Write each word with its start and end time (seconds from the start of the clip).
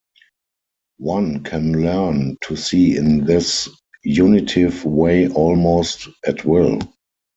One 0.97 1.43
can 1.43 1.79
learn 1.79 2.39
to 2.45 2.55
see 2.55 2.97
in 2.97 3.25
this 3.25 3.69
Unitive 4.01 4.83
way 4.83 5.27
almost 5.29 6.07
at 6.25 6.43
will. 6.43 6.79